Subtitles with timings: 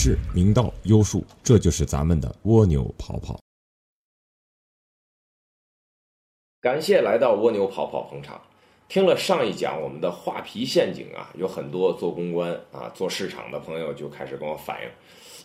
[0.00, 3.36] 是、明道、优术，这就是咱们的蜗牛跑跑。
[6.60, 8.40] 感谢来到蜗牛跑跑捧场。
[8.86, 14.88] 听了上一讲我们的画皮陷阱啊，有很多做公关啊、做市场的朋友就开始跟我反映，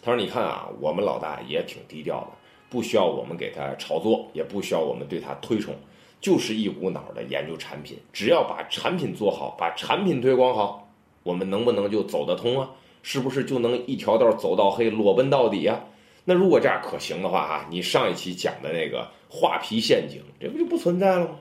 [0.04, 2.28] 他说：“你看啊，我们老大也挺低调的，
[2.70, 5.76] 不需要我们给他炒作，也不需要我们对他推崇，
[6.22, 10.88] 就是一股脑的研究产品，只要把产品做好，把产品推广好，
[11.24, 12.70] 我们能不能就走得通啊？
[13.04, 15.80] 是不是就能一条道走到黑，裸奔到底啊？
[16.26, 21.36] 那如果这样可行的话啊，你上一期讲的那个画皮陷阱，这不就不存在了吗？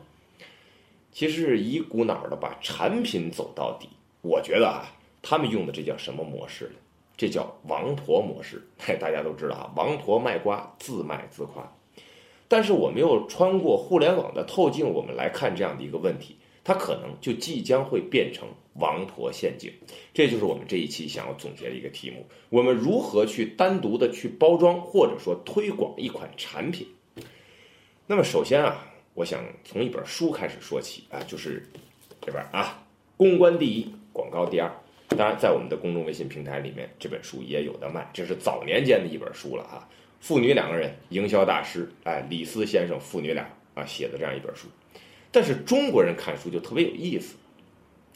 [1.12, 3.88] 其实一股脑的把产品走到底，
[4.22, 6.74] 我觉得啊，他们用的这叫什么模式呢？
[7.16, 8.60] 这叫王婆模式。
[8.78, 11.70] 嘿，大家都知道啊，王婆卖瓜，自卖自夸。
[12.48, 19.72] 但是我们又穿过互联网的透镜，我们来看这样的一个问题，它可能就即将会变成王婆陷阱。
[20.14, 26.86] 这就是我们这一期想要总结的一个题目：我们如何去单独的去包装或者说推广一款产品？
[28.06, 28.88] 那么首先啊。
[29.14, 31.69] 我想从一本书开始说起啊，就是
[32.22, 32.82] 这本啊，
[33.14, 34.72] 公关第一，广告第二。
[35.08, 38.10] 当然，在我们的公众微信平台里面，这本书也有的卖。
[38.14, 39.86] 这是早年间的一本书了啊，
[40.19, 44.66] 父女两个人，营销大师哎，李斯先生父女俩啊写的这样一本书。
[45.33, 47.34] 但是中国人看书就特别有意思，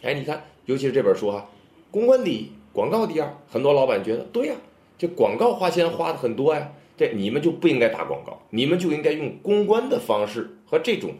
[0.03, 1.49] 哎，你看，尤其是这本书哈，
[1.91, 3.37] 公关第一，广告第二。
[3.49, 4.55] 很多老板觉得，对呀，
[4.99, 6.71] 这广告花钱花的很多呀。
[6.99, 11.13] 这你们就不应该打广告，你们就应该用公关的方式和这种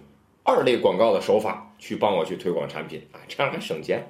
[0.43, 4.07] 二类广告的手法去帮我去推广产品啊，这样还省钱。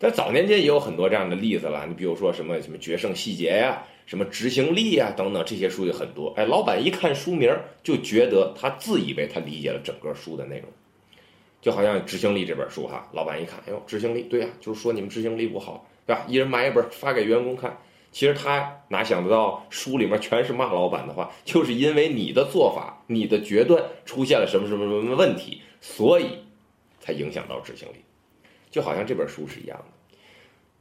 [0.00, 6.32] 在早年间也有很多这样的例子了，你比如说什么什么决胜细节呀，什么执行力呀等等，这些书有很多。
[6.36, 10.68] 哎，老板一看书名就觉得他自以为他理解了整个书的内容，
[11.62, 16.24] 就好像执行力这本书哈，老板一看，哎呦，执行力对呀，就是说你们执行力不好，对吧？
[16.28, 17.78] 一人买一本发给员工看。
[18.10, 26.26] 其实他哪想得到书里面全是骂老板的话，就是因为你的做法、你的决断出现了什么什么什么问题，所以
[27.00, 28.04] 才影响到执行力。
[28.70, 30.18] 就好像这本书是一样的，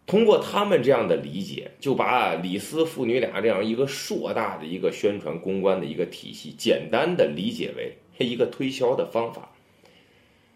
[0.06, 9.51] 通过他们这样的理解，就把李斯父女俩这样一个硕大的一个宣传公关的一个体系，简单的理解为一个推销的方法，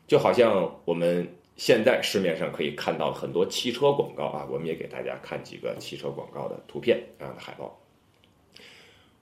[0.07, 1.27] 就好像我们。
[1.57, 7.79] 现在市面上可以看到很多汽车广告啊，我们也给大家看几个汽车广告的图片啊海报。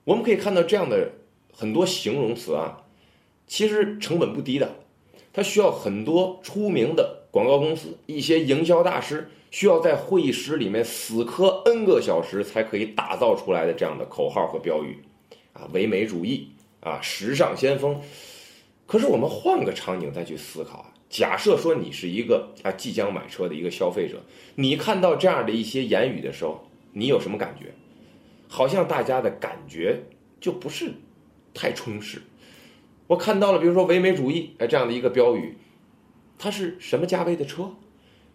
[0.02, 1.12] 我们可以看到这样的
[1.52, 2.82] 很多形容词啊，
[3.46, 4.68] 其实成本不低的，
[5.32, 14.98] 它需要很多出名的广告公司、一些营销大师需要在会议室里面死磕 N 个小时才可以打造出来的这样的口号和标语
[15.52, 16.48] 啊，唯美主义
[16.80, 18.02] 啊，时尚先锋。
[18.86, 20.90] 可是我们换个场景再去思考啊。
[21.08, 24.22] 假设说你是一个啊即将买车的一个消费者，
[24.56, 27.72] 你看到这样的一些言语的时候，你有什么感觉？
[28.48, 30.02] 好像大家的感觉
[30.40, 30.92] 就不是
[31.52, 32.22] 太充实。
[33.06, 35.56] 我看到了，比如说唯美主义哎这样的一个标语，
[36.38, 37.70] 它是什么价位的车？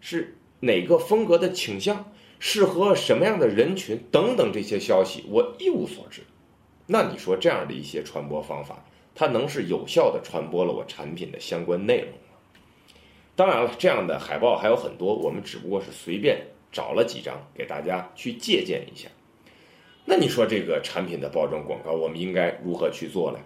[0.00, 2.12] 是哪个风格的倾向？
[2.38, 4.00] 适合什么样的人群？
[4.10, 6.22] 等等这些消息，我一无所知。
[6.86, 8.84] 那你说这样的一些传播方法，
[9.14, 12.38] 它能是有效的传播了我产品的相关内容吗？
[13.36, 19.08] 当然了，这样的海报还有很多，我们只不过是随便找了几张给大家去借鉴一下。
[20.04, 23.38] 那你说这个产品的包装广告，我们应该如何去做呢？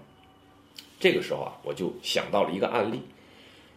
[0.99, 3.03] 这个时候啊，我就想到了一个案例，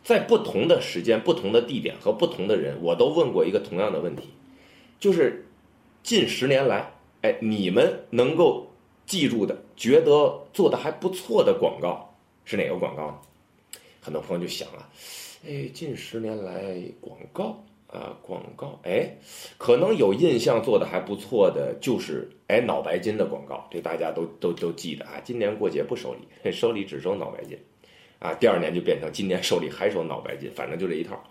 [0.03, 4.29] 在不同的时间、不同的地点和不同的人，我都问过一个同样的问题，
[4.99, 5.45] 就是
[6.03, 8.66] 近十年来，哎，你们能够
[9.07, 12.13] 记住的、觉得做的还不错的广告
[12.45, 13.17] 是哪个广告呢？
[14.01, 14.89] 很多朋友就想了。
[15.47, 19.15] 哎，近十年来广告啊，广告哎，
[19.57, 25.21] 可能有印象做的还不错的，就是哎脑白金的广告，这大家都都都记得啊。
[25.23, 27.57] 今年过节不收礼， 收礼只收脑白金，
[28.19, 31.23] 啊，第二年就变成今年收礼还收脑白金，反正就这一套。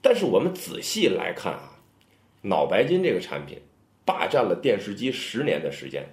[0.00, 1.76] 但是我们仔细来看啊，
[2.42, 3.60] 脑白金这个产品
[4.04, 6.04] 霸占了电视机十年的时间。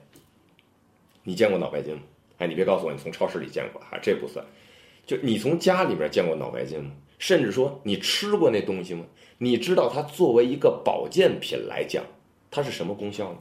[1.27, 2.01] 你见过脑白金吗？
[2.37, 4.45] 哎，你别告诉我你从超市里见过啊，这不算。
[5.05, 6.91] 就你从家里边见过脑白金吗？
[7.19, 9.03] 甚至说你吃过那东西吗？
[9.37, 12.01] 你知道它作为一个保健品来讲，
[12.49, 13.39] 它是什么功效吗？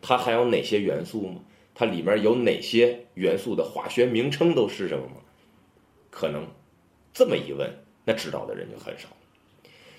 [0.00, 1.42] 它含有哪些元素吗？
[1.74, 5.16] 它里面有哪些元素的化学名称都是什么吗？
[6.10, 6.42] 可能
[7.12, 7.70] 这么一问，
[8.02, 9.08] 那知道的人就很少。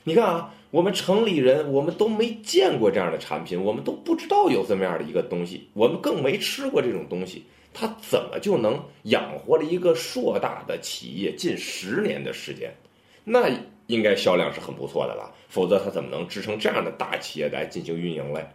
[0.03, 7.43] 你看啊，我们城里人，我们都没见过这样的产品，我们都不知道有这么样的一个东西，我们更没吃过这种东西，
[7.73, 12.75] 它怎么就能养活了一个硕大的企业近十年的时间？
[13.23, 13.49] 那
[13.87, 18.45] 应该销量是很不错的了，否则它怎么能支撑这样的大企业来进行运营嘞？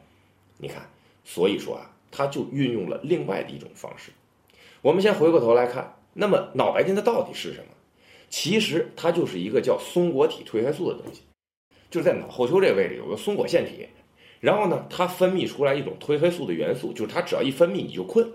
[0.59, 0.87] 你看，
[1.25, 4.13] 所以说啊，它就运用了另外的一种方式。
[4.83, 7.67] 我们先回过头来看，那么脑白金它到底是什么？
[8.29, 11.23] 其实它就是一个叫松果体褪黑素的东西，
[11.93, 13.87] 就是在脑后丘这个位置有个松果腺体，
[14.41, 18.27] 然后呢，它分泌出来一种褪黑素的元素，就是它只要一分泌你就困。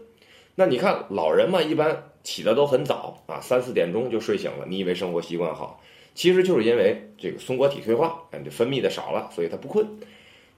[0.53, 4.65] 那你看老人嘛，一般起的都很早啊，三四点钟就睡醒了。
[4.67, 5.81] 你以为生活习惯好，
[6.13, 9.99] 其实就是因为这个松果体退化，哎，这分泌的少了，所以他不困。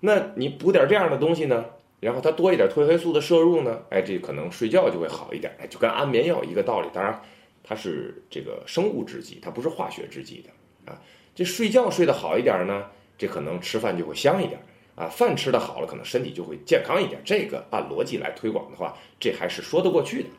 [0.02, 1.66] 那你补点这样的东西呢？
[2.02, 6.88] 然后它多一点褪黑素的摄入呢，哎，这可能睡觉就会好一点，哎，就跟安眠药一个道理。
[6.94, 7.22] 当然，
[7.62, 11.02] 它是这个生物制剂，它不是化学制剂的啊。
[11.36, 12.86] 这睡觉睡得好一点呢，
[13.18, 14.60] 这可能吃饭就会香一点
[14.96, 15.08] 啊。
[15.08, 17.22] 饭吃得好了，可能身体就会健康一点。
[17.24, 20.30] 这个按逻辑来推广的话，这还是说得过去的。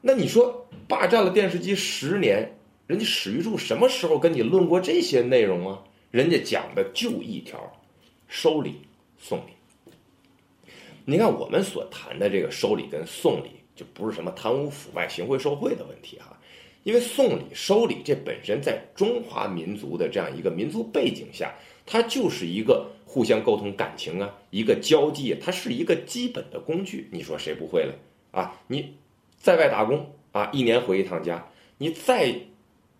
[0.00, 2.56] 那你说霸占了电视机十年，
[2.86, 5.82] 人家史玉柱什么时候跟你论过这些内容啊？
[6.10, 7.60] 人家讲的就一条：
[8.28, 8.80] 收礼
[9.18, 10.72] 送礼。
[11.04, 16.37] 你看，我们所谈的这个收礼跟送礼，就不是什么贪污腐败、行贿受贿的问题哈。
[16.88, 21.54] 因为送礼、收礼这本身在中华民族的这样一个民族背景下，
[21.84, 27.06] 它就是一个互相沟通感情啊，一个交际，它是一个基本的工具。
[27.12, 27.94] 你说谁不会了
[28.30, 28.58] 啊？
[28.68, 28.94] 你
[29.36, 31.46] 在外打工啊，一年回一趟家，
[31.76, 32.34] 你再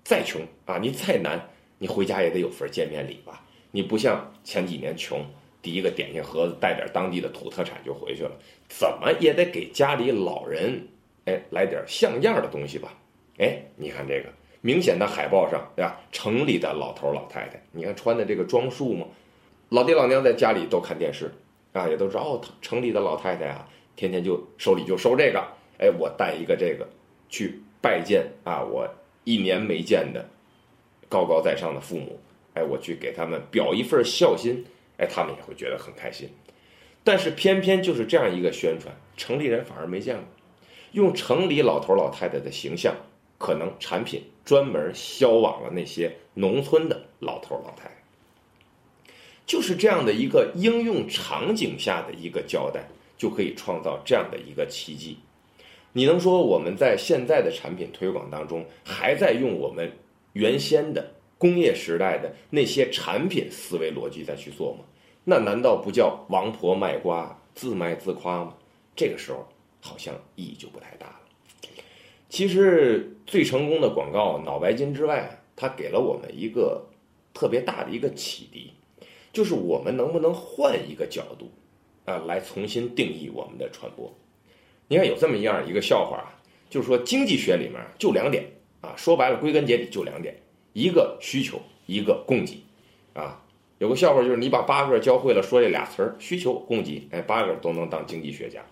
[0.05, 1.49] 再穷啊，你再难，
[1.79, 3.43] 你回家也得有份见面礼吧？
[3.71, 5.25] 你不像前几年穷。
[5.63, 8.33] 第一个点心盒子带点当地的土特产就回去了，
[8.69, 10.87] 怎么也得给家里老人，
[11.25, 12.93] 哎，来点像样的东西吧？
[13.39, 14.29] 哎，你看这个
[14.61, 16.01] 明显的海报上，对吧？
[16.13, 19.07] 城里的老头老太太，你看穿的这个装束嘛，
[19.71, 21.33] 老爹老娘在家里都看电视，
[21.73, 25.43] 啊，也都知道哦，城里的老太太啊，天天就手里就收这个，
[25.79, 26.89] 哎，我带一个这个
[27.29, 28.89] 去拜见啊，我
[29.25, 30.29] 一年没见的
[31.09, 32.21] 高高在上的父母，
[32.55, 34.65] 哎，我去给他们表一份孝心。
[35.01, 36.29] 哎，他们也会觉得很开心，
[37.05, 40.25] 但是偏偏就是这样一个宣传，城里人反而没见过。
[40.91, 42.97] 用城里老头老太太的形象，
[43.39, 47.95] 可能产品专门销往了那些农村的老头老太太。
[49.47, 52.87] 就是这样的一个应用场景下的一个交代，
[53.17, 55.17] 就可以创造这样的一个奇迹。
[55.95, 59.91] 你能说我们在现在的产品推广当中，还在用我们
[60.35, 61.15] 原先的？
[61.39, 64.81] 工业时代的那些产品思维逻辑再去做吗？
[65.23, 68.53] 那难道不叫王婆卖瓜自卖自夸吗？
[68.97, 69.47] 这个时候
[69.81, 71.21] 好像意义就不太大了。
[72.29, 76.87] 其实最成功的广告脑白金之外，它给了我们一个
[77.33, 78.73] 特别大的一个启迪，
[79.33, 81.51] 就是我们能不能换一个角度
[82.05, 84.15] 啊，来重新定义我们的传播？
[84.89, 86.37] 你看有这么一样一个笑话啊，
[86.71, 88.45] 就是说经济学里面就两点
[88.81, 90.35] 啊，说白了归根结底就两点。
[90.75, 92.63] 一个需求，一个供给，
[93.15, 93.43] 啊，
[93.79, 98.65] 有个笑话就是你把八个教会了说这俩词儿，需求、供给，哎，八个都能当经济学家。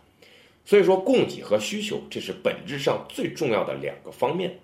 [0.67, 4.59] 所以说，供给和需求这是本质上最重要的两个方面。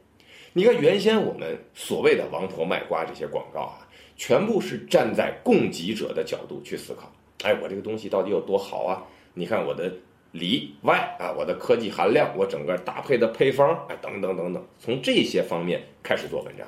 [0.52, 7.10] 你看，原先我们所谓的王婆卖瓜这些广告啊，全部是站在供给者的角度去思考。
[7.44, 9.04] 哎，我这个东西到底有多好啊？
[9.34, 9.94] 你看我的
[10.32, 16.66] 里外啊，我的科技含量，我整个搭配的配方，哎，等等等等，从这些方面开始做文章。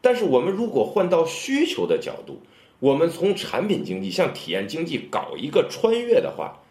[0.00, 2.40] 但是我们如果换到需求的角度，
[2.78, 6.62] 我们从产品经济向体验经济搞一个穿越的话，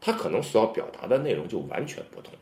[0.00, 2.32] 它可能所要表达的内容就完全不同。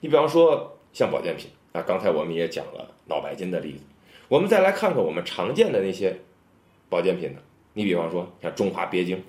[0.00, 3.80] 你比方说像保健品啊，刚才我们也讲了脑白金的例子，
[4.28, 6.16] 我们再来看看我们常见的那些
[6.88, 7.40] 保健品呢？
[7.74, 9.22] 你比方说像中华鳖精，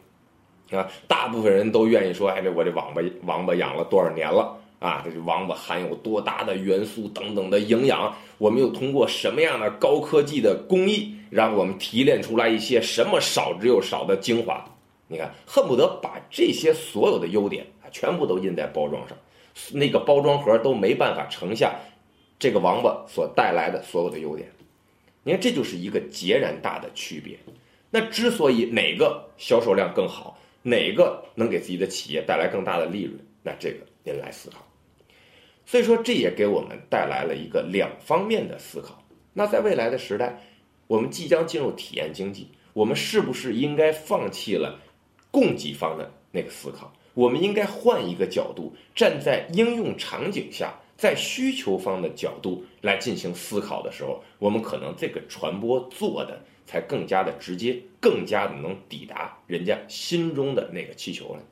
[0.72, 4.56] 啊，大部分人都愿意说，哎，这我这王八王八养了多少年了。
[4.80, 8.16] 啊，这王八含有多大的元素等等的营养？
[8.38, 14.64] 我们又通过什么样的高科技的工艺，让我们提炼出来一些什么少之又少的精华？
[15.12, 19.18] 你看，恨不得把这些所有的优点啊，全部都印在包装上，
[19.74, 21.76] 那个包装盒都没办法盛下
[22.38, 24.48] 这个王八所带来的所有的优点。
[25.24, 27.38] 你看，这就是一个截然大的区别。
[27.90, 34.64] 那之所以哪个销售量更好，哪个能给自己的企业带来更大的利润，那这个您来思考。
[35.66, 39.04] 所以说，这也给我们带来了一个两方面的思考。
[39.34, 40.40] 那在未来的时代，
[40.86, 44.80] 我们即将进入体验经济，我们是不是应该放弃了
[45.32, 46.92] 供给方的那个思考？
[47.14, 61.44] 我们应该换一个角度，站在应用场景下，在需求方的角度来进行思考的时候，我们可能这个传播做的才更加的直接，更加的能抵达人家心中的那个气球了。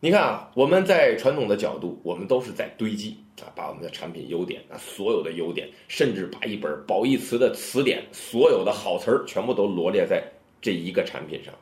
[0.00, 10.22] 你看啊，我们在传统的角度，我们都是在堆积啊，把我们的产品优点啊，所有的优点，甚至把一本褒义词的词典，所有的好词儿，全部都罗列在
[10.62, 11.52] 这一个产品上。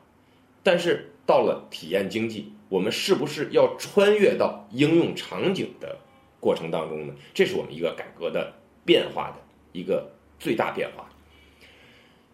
[0.63, 5.97] 但是到了体验经济，我们是不是要穿越到应用场景的
[6.39, 7.13] 过程当中呢？
[7.33, 8.53] 这是我们一个改革的
[8.83, 9.35] 变化的
[9.71, 11.07] 一个最大变化。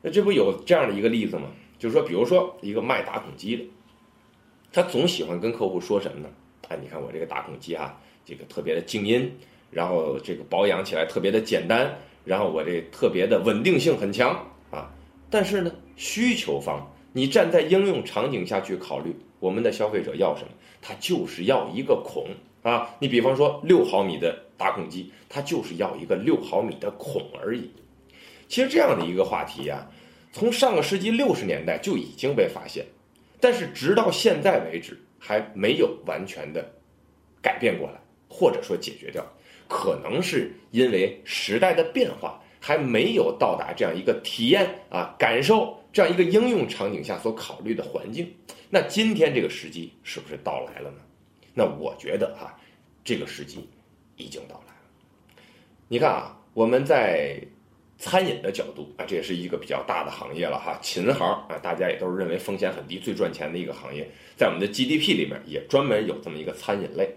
[0.02, 1.50] 那这不有这样的一个例子吗？
[1.78, 3.64] 就是说，比如说一个卖打孔机的，
[4.72, 6.30] 他总喜欢跟客户说什么呢？
[6.68, 9.32] 哎，你看我这个打孔机啊，这个特别的静音，
[9.72, 14.94] 然后这个保养起来特别的简单，然后我这特别的稳定性很强啊。
[15.30, 20.50] 但是呢，需求方，你站在应用场景下去考虑，我们的消费者要什么？
[20.82, 22.28] 他就是要一个孔
[22.62, 22.90] 啊。
[23.00, 27.70] 你比方说六毫米的打孔机，他就是要一个六毫米的孔而已。
[28.48, 29.88] 其实这样的一个话题呀，
[30.32, 32.86] 从上个世纪六十年代就已经被发现，
[33.40, 36.68] 但是直到现在为止还没有完全的
[37.42, 38.00] 改变过来，
[38.30, 39.26] 或者说解决掉，
[39.68, 48.34] 可能是因为时代的变化还没有到达这样一个体验啊感受这样一个应用场景下所考虑的环境。
[48.70, 50.98] 那今天这个时机是不是到来了呢？
[51.54, 52.58] 那我觉得哈，
[53.04, 53.68] 这个时机
[54.18, 55.44] 已经到来了。
[55.88, 57.42] 你看啊，我们在。
[58.02, 60.80] 餐饮的角度啊，这也是一个比较大的行业了哈。
[60.82, 67.14] 琴行啊，大家也都是认为风险很低、最赚钱的一个行业，在我们的 GDP 里面也专门有这么一个餐饮类，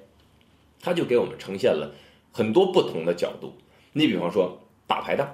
[0.81, 1.95] 它就给我们呈现了
[2.33, 3.57] 很多不同的角度。
[3.93, 5.33] 你比方说大排档，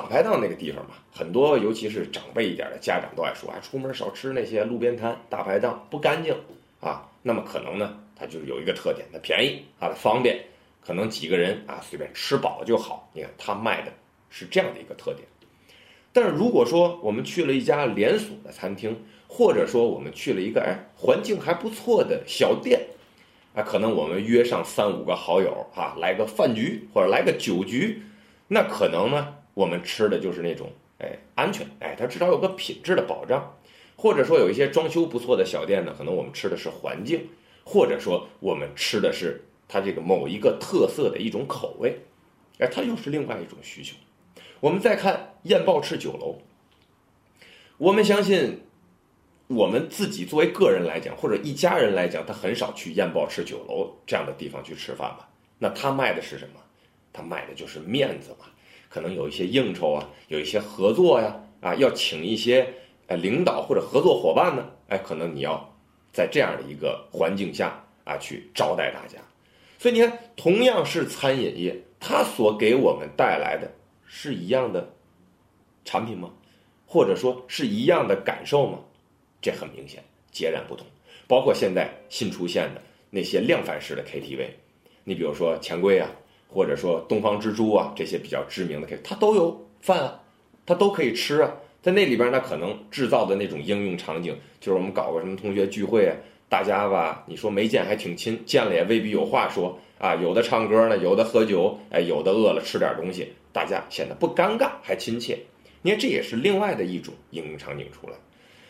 [0.00, 6.34] 大排档那个地方嘛，很多尤其是长辈一点的家长都爱说啊，出门少吃那些路边摊、大排档不干净
[6.80, 7.06] 啊。
[7.22, 10.40] 那么可能呢，它就是有一个特点，它便宜啊，它方便，
[10.80, 13.10] 可能几个人啊随便吃饱就好。
[13.12, 13.92] 你看它卖的。
[14.32, 15.26] 是这样的一个特点，
[16.12, 22.80] 但是如果说我们去了一家连锁的餐厅，或者说我们去了一个哎环境还不错的小店，
[23.56, 28.00] 啊，可能我们约上三五个好友啊，来个饭局或者来个酒局，
[28.46, 33.58] 那可能呢，我们吃的就是那种哎安全，哎，它至少有个品质的保障，
[33.94, 37.28] 或者说有一些装修不错的小店呢，可能我们吃的是环境，
[37.62, 42.00] 或者说我们吃的是它这个某一个特色的一种口味，
[42.58, 43.94] 哎，它又是另外一种需求。
[44.60, 46.38] 我们再看燕鲍翅酒楼，
[47.76, 48.62] 我们相信，
[49.48, 55.28] 我们自己作为个人来讲，或者一家人来讲，他很少去燕鲍翅酒楼这样的地方去吃饭吧？
[55.58, 56.60] 那他卖的是什么？
[57.12, 58.46] 他卖的就是面子嘛。
[58.90, 62.68] 可能有一些应酬啊，有一些合作呀，啊，要请一些
[63.06, 65.74] 呃领导或者合作伙伴呢，哎，可能你要
[66.12, 69.18] 在这样的一个环境下啊去招待大家。
[69.78, 73.70] 所以你看，同样是餐饮业，它所给我们带来的。
[74.12, 74.92] 是一样的
[75.84, 76.32] 产品吗？
[76.84, 78.80] 或者说是一样的感受吗？
[79.40, 80.84] 这很明显，截然不同。
[81.28, 84.48] 包括现在新出现的那些量贩式的 KTV，
[85.04, 86.10] 你比如说钱柜啊，
[86.50, 90.20] 或者说东方之珠啊，这些比较知名的 K，它都有饭啊，
[90.66, 91.52] 它都可以吃啊。
[91.80, 96.14] 在那里边呢，可能制造的那种应用场景，就是我们搞个什么同学聚会啊，
[96.48, 100.14] 大家吧，你说没见还挺亲，见了也未必有话说啊。
[100.16, 103.32] 有的唱歌呢，有的喝酒，哎，有的饿了吃点东西。
[103.52, 105.38] 大家显得不尴尬，还亲切。
[105.82, 108.12] 你看，这也是另外的一种应用场景出来。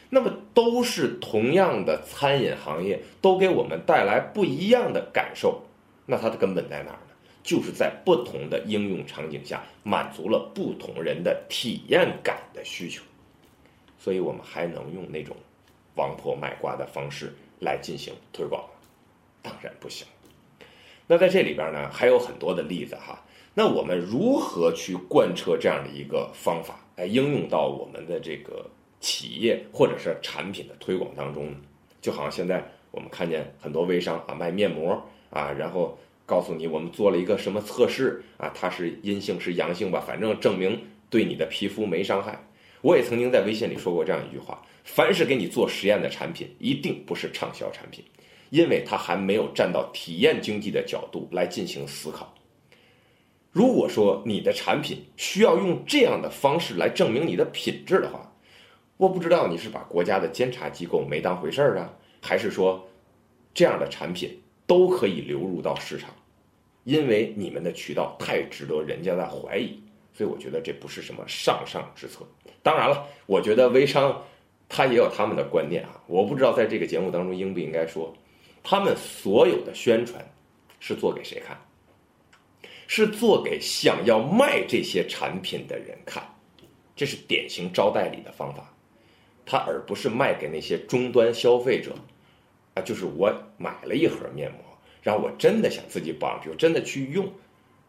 [0.08, 5.62] 那么，都是同样的餐饮行业，都给我们带来不一样的感受。
[6.06, 6.98] 那它的根本在哪儿？
[7.50, 13.02] 就是在不同的应用场景下，满足了不同人的体验感的需求。
[13.98, 15.36] 所以我们还能用那种
[15.96, 18.68] 王婆卖瓜的方式来进行推广吗？
[19.42, 20.06] 当然不行。
[21.08, 23.20] 那在这里边呢，还有很多的例子哈。
[23.52, 28.64] 那我们如何去贯彻这样的一个方法，来应用到我们的这个
[29.00, 31.56] 企业或者是产品的推广当中呢？
[32.00, 35.98] 就好像现在我们看见很多微商啊卖面膜啊，然后
[36.30, 42.40] 告诉你我们做了一个什么测试啊，它是阴性是阳性吧，反正证明对你的皮肤没伤害。
[42.82, 48.04] 我也曾经在微信里说过这样一句话：凡是给你做实验的产品，一定不是畅销产品，
[48.50, 52.32] 因为它还没有站到体验经济的角度来进行思考。
[53.50, 58.32] 如果说你的产品需要用这样的方式来证明你的品质的话，
[58.96, 62.88] 我不知道你是把国家的监察机构没当回事儿啊，还是说
[63.52, 66.10] 这样的产品都可以流入到市场，
[66.84, 69.82] 因为你们的渠道太值得人家的怀疑，
[70.12, 72.26] 所以我觉得这不是什么上上之策。
[72.62, 74.22] 当然了，我觉得微商
[74.68, 78.14] 他也有他们的观念啊，我不知道在这个节目当中应不应该说，
[78.62, 80.24] 他们所有的宣传
[80.78, 81.56] 是做给谁看？
[82.92, 86.24] 是做给想要卖这些产品的人看，
[86.96, 88.74] 这是典型招代理的方法，
[89.46, 91.94] 他而不是卖给那些终端消费者，
[92.74, 94.69] 啊，就是我买了一盒面膜，
[95.02, 97.26] 然后我真的想自己绑，就，真的去用，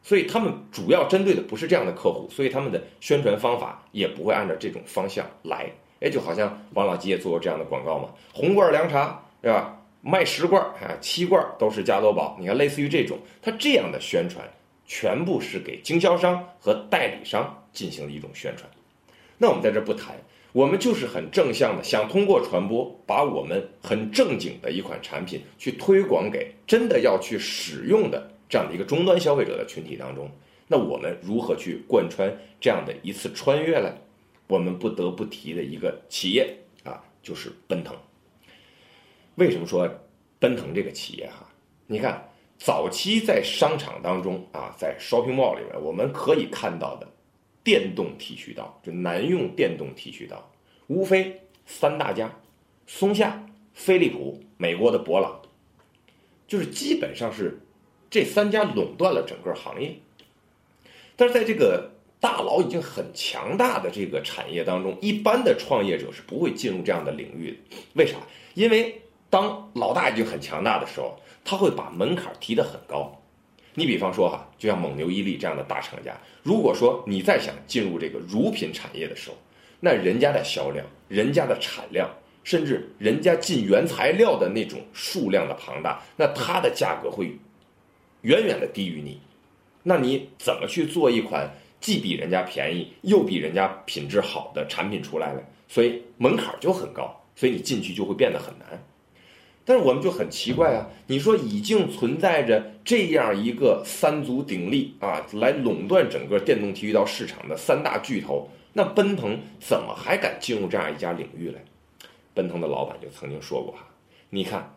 [0.01, 9.77] 所以他们主要针对的不是这样的客户，所以他们的宣传方法也不会按照这种方向来，哎，就好像王老吉也做过这样的广告嘛，红罐凉茶，对吧？
[10.03, 12.35] 卖十罐啊，七罐都是加多宝。
[12.39, 14.43] 你看，类似于这种，它这样的宣传，
[14.87, 18.67] 全部是给经销商和代理商进行的一种宣传。
[19.37, 20.15] 那我们在这不谈，
[20.53, 30.29] 我们就是很正向的，想通过传播，把我们很正经的一款产品去推广给真的要去使用的这样的一个终端消费者的群体当中。
[30.67, 33.93] 那我们如何去贯穿这样的一次穿越呢？
[34.47, 36.53] 我们不得不提的一个企业
[36.83, 37.95] 啊，就是奔腾。
[39.35, 39.89] 为什么说
[40.39, 41.47] 奔腾这个企业哈？
[41.87, 47.07] 你看，早期在商场当中啊，在 shopping mall 里面，我们可以看到的
[47.63, 50.51] 电动剃须刀，就男用电动剃须刀，
[50.87, 52.33] 无非三大家：
[52.87, 55.41] 松下、飞利浦、美国的博朗，
[56.47, 57.59] 就是基本上是
[58.09, 59.95] 这三家垄断了整个行业。
[61.15, 67.77] 但是在这个大佬已经很强大的这个产业当中，一般的创业者是不会进入这样的领域的。
[67.93, 68.17] 为啥？
[68.55, 73.20] 因为当老大已经很强大的时候，他会把门槛提得很高。
[73.73, 76.13] 你比方说哈，就像蒙牛、伊利这样的大厂家，
[76.43, 79.37] 如果说你再想进入这个乳品产业的时候，
[79.79, 82.09] 那人家的销量、人家的产量，
[82.43, 87.31] 甚至人家进原材料的那种数量的庞大，那它的价格会
[88.21, 89.19] 远远的低于你。
[89.83, 91.49] 那你怎么去做一款
[91.79, 95.41] 既比人家便宜又比人家品质好的产品出来呢？
[95.67, 98.67] 所以门槛就很高，所以你进去就会变得很难。
[99.63, 100.89] 但是我们就很奇怪啊！
[101.07, 111.63] 你说已经存在着这样一个三足鼎立啊，来垄断整个电动剃须刀市场的三大巨头，那奔腾怎么还敢进入这样一家领域嘞？
[112.33, 113.85] 奔腾的老板就曾经说过哈，
[114.29, 114.73] 你看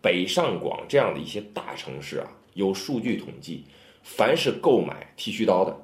[0.00, 3.64] 北上广这样的一些大城市啊，有数据统计，
[4.02, 5.76] 凡是购买剃须刀的，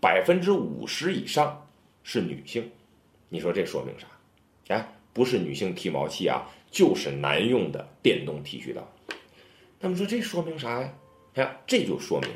[0.00, 1.66] 百分之五十以上
[2.02, 2.70] 是女性。
[3.28, 4.06] 你说这说明啥？
[4.74, 6.46] 哎，不是女性剃毛器啊。
[6.68, 8.86] 就是男用的电动剃须刀，
[9.80, 10.92] 那么说这说明啥呀？
[11.36, 12.28] 哎，这就说明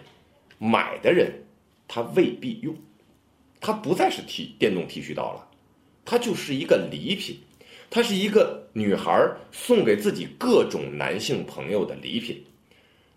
[0.56, 1.30] 买的人
[1.86, 2.74] 他未必用，
[3.60, 5.46] 他不再是剃电动剃须刀了，
[6.06, 7.36] 它就是一个礼品，
[7.90, 9.12] 它是一个女孩
[9.52, 12.42] 送给自己各种男性朋友的礼品。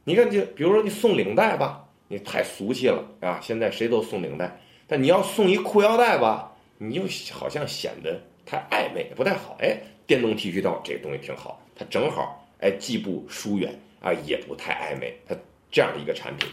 [0.03, 3.39] 你看，就比如说你送领带吧，你太俗气了啊！
[3.41, 9.57] 现在谁都送领带，但你要送一裤腰带吧，你又好像显得太暧昧，不太好。
[9.59, 9.77] 哎。
[10.05, 15.33] 电动剃须刀这个东西挺好，它正好哎既不疏远啊，也不太暧昧，它
[15.71, 16.49] 这样的一个产品，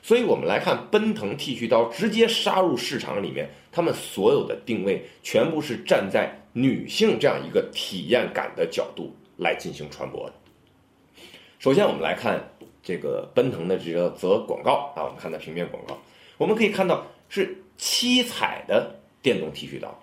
[0.00, 10.34] 所以我们来看奔腾剃须刀直接杀入市场里面，他们所有的定位全部是站在女性这样一个体验感的角度来进行传播的。
[11.58, 12.42] 首先我们来看
[12.82, 15.96] 这个奔腾的这个则广告啊，我们看它平面广告，
[16.38, 19.94] 我们可以看到是七彩的电动剃须刀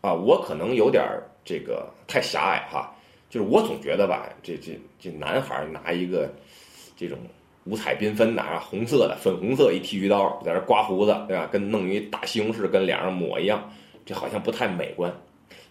[0.00, 1.24] 啊，我可能有点儿。
[1.44, 2.94] 这个太狭隘哈，
[3.30, 6.30] 就是我总觉得吧，这这这男孩拿一个
[6.94, 7.16] 这种
[7.64, 11.48] 五彩缤纷的啊，红色的、粉红色一剃须刀在这刮胡子，对吧？
[11.50, 13.72] 跟弄一大西红柿跟脸上抹一样，
[14.04, 15.10] 这好像不太美观。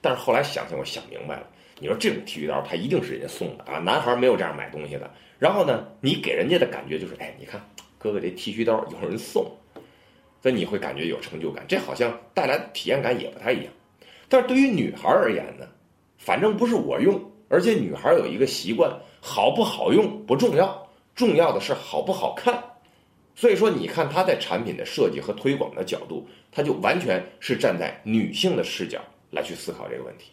[0.01, 1.47] 但是后来想想，我想明白了，
[1.79, 5.07] 你说这种剃须刀，它一定是人家送的啊，男孩没有这样买东西的。
[5.37, 7.61] 然后呢，你给人家的感觉就是，哎，你看
[7.99, 9.45] 哥哥这剃须刀有人送，
[10.41, 13.71] 所以你会感觉有成就感，这好像带来的体验感也不太一样。
[14.29, 15.65] 但是对于女孩而言呢，
[16.17, 22.61] 反正不是我用，而且女孩有一个习惯，好不好用不重要，重要的是好不好看。
[23.35, 30.31] 所以说，你看她在产品的设计和推广的角度，她就完全是站在女性的视角来去思考这个问题。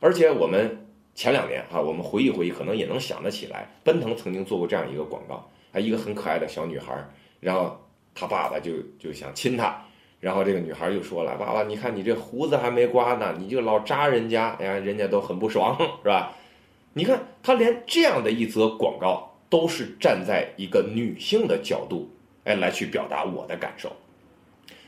[0.00, 6.94] 而且我们前两年哈，我们回忆回忆，可能也能想得起来，奔腾曾经做过这样一个广告，啊，一个很可爱的小女孩，
[7.40, 7.78] 然后
[8.14, 9.84] 她爸爸就就想亲她。
[10.20, 16.34] 然后这个女孩又说了：“爸爸，你看你这胡子还没刮呢，你就老扎人家，哎呀，人家都很不爽，是吧？
[16.92, 22.10] 你看他连这样的一则广告都是站在一个女性的角度，
[22.42, 23.92] 哎，来去表达我的感受。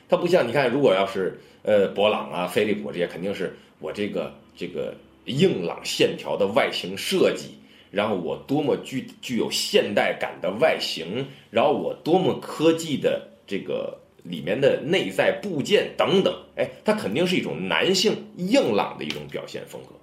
[0.09, 4.93] 他不像你看，如果要是呃博朗啊、飞利浦这些，肯定是我这个这个
[5.27, 7.55] 硬朗线条的外形设计，
[7.93, 19.95] 然后我多么具具有现代感的外形，然后我多么科技的这个。”里面的内在部件等等，哎，它肯定是一种男性硬朗的一种表现风格。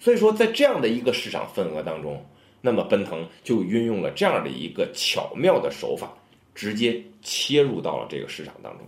[0.00, 2.24] 所以说，在这样的一个市场份额当中，
[2.60, 6.12] 那么奔腾就运用了这样的一个巧妙的手法，
[6.54, 8.86] 直接切入到了这个市场当中。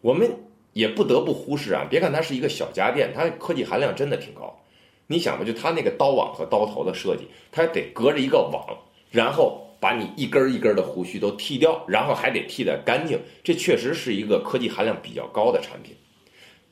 [0.00, 0.30] 我们
[0.72, 4.54] 也不得不忽视啊，别看它是一个小家电，它科技含量真的挺高。
[5.06, 8.64] 你想吧，就它那个刀网和刀头的设计，它得隔着一个网，
[9.10, 9.66] 然后。
[9.80, 15.96] 把你一根一根的胡须都剃掉，然后还得剃得干净，这确实是一个科技含量比较高的产品。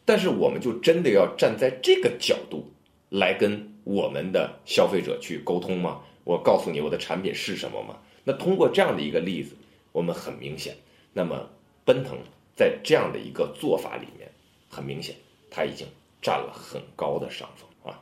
[0.05, 2.71] 但是我们就真的要站在这个角度
[3.09, 6.01] 来跟我们的消费者去沟通吗？
[6.25, 7.97] 我告诉你我的产品是什么吗？
[8.25, 9.57] 那通过这样的一个例子，
[9.93, 10.77] 我们很明显，
[11.15, 11.49] 那么
[11.87, 12.19] 奔腾
[12.55, 14.31] 在这样的一个做法里面，
[14.69, 15.15] 很明显，
[15.51, 15.87] 它已经
[16.21, 17.99] 占了很高的上风啊。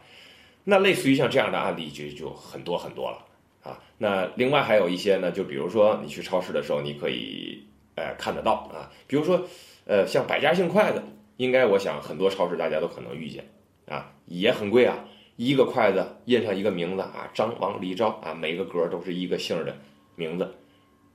[0.65, 3.25] 那类似于像这样的案例就就很多很多了
[3.67, 3.83] 啊。
[3.99, 7.63] 那另外还有一些呢，就比如说你去超市的时候，你可以
[7.97, 9.43] 呃看得到啊，比如说
[9.87, 11.03] 呃像百家姓筷子，
[11.37, 13.45] 应该我想很多超市大家都可能遇见
[13.87, 15.05] 啊，也很贵啊。
[15.37, 19.77] 一个筷子印上一个名字啊，张王李赵啊，每个格都是一个姓的
[20.15, 20.51] 名字。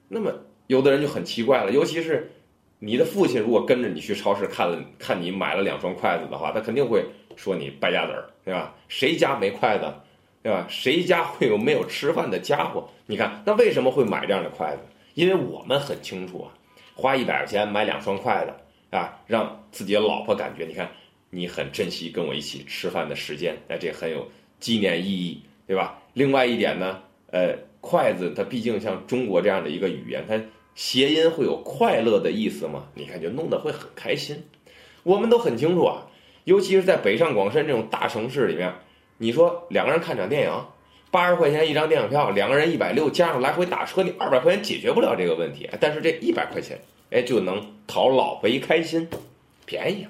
[0.07, 0.31] 那么
[0.67, 2.31] 有的人就很奇怪了，尤其是
[2.77, 7.03] 你的父亲如果跟着你去超市看了，看你买了两双筷子的话，他肯定会
[7.35, 8.75] 说你败家子儿，对吧？
[8.87, 9.91] 谁家没筷子，
[10.43, 10.65] 对吧？
[10.69, 12.89] 谁家会有没有吃饭的家伙？
[13.05, 14.81] 你看，那为什么会买这样的筷子？
[15.13, 16.53] 因为我们很清楚啊，
[16.95, 20.89] 花一百块钱买两双筷子啊，让自己的老婆感觉，你看。
[21.33, 24.27] 你很珍惜跟我一起吃饭的时间，那这很有
[24.59, 25.97] 纪念意义，对吧？
[26.11, 30.37] 另外一点呢，呃，筷子它毕竟像中国这样的一个语言，它
[30.75, 32.85] 谐音会有快乐的意思嘛？
[32.95, 34.43] 你看就弄得会很开心。
[35.03, 36.05] 我们都很清楚啊，
[36.43, 38.69] 尤其是在北上广深这种大城市里面，
[39.21, 40.65] 你说两个人看场电影，
[41.11, 46.81] 八十块钱一张电影票，两个人一百六，加上来回打车，你二百块钱解决不了这个问题，但是这一百块钱，
[47.11, 49.07] 哎，就能讨老婆一开心，
[49.67, 50.09] 便宜啊。